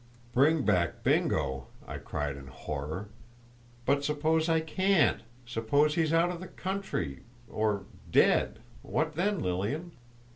[0.33, 3.09] "Bring back Bingo!" I cried, in horror.
[3.85, 9.91] "But suppose I can't—suppose he's out of the country, or—dead, what then Lilian?"